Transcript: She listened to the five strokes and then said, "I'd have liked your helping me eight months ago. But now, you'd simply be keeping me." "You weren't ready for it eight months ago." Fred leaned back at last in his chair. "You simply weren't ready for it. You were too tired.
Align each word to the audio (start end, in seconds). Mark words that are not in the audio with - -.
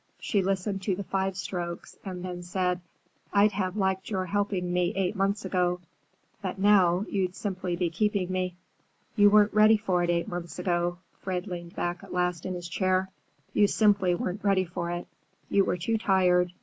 She 0.19 0.41
listened 0.41 0.81
to 0.81 0.95
the 0.95 1.03
five 1.03 1.37
strokes 1.37 1.95
and 2.03 2.25
then 2.25 2.41
said, 2.41 2.81
"I'd 3.31 3.51
have 3.51 3.77
liked 3.77 4.09
your 4.09 4.25
helping 4.25 4.73
me 4.73 4.91
eight 4.95 5.15
months 5.15 5.45
ago. 5.45 5.79
But 6.41 6.57
now, 6.57 7.05
you'd 7.07 7.35
simply 7.35 7.75
be 7.75 7.91
keeping 7.91 8.31
me." 8.31 8.55
"You 9.15 9.29
weren't 9.29 9.53
ready 9.53 9.77
for 9.77 10.03
it 10.03 10.09
eight 10.09 10.27
months 10.27 10.57
ago." 10.57 10.97
Fred 11.19 11.45
leaned 11.45 11.75
back 11.75 12.03
at 12.03 12.11
last 12.13 12.47
in 12.47 12.55
his 12.55 12.67
chair. 12.67 13.11
"You 13.53 13.67
simply 13.67 14.15
weren't 14.15 14.43
ready 14.43 14.65
for 14.65 14.89
it. 14.89 15.05
You 15.49 15.65
were 15.65 15.77
too 15.77 15.99
tired. 15.99 16.51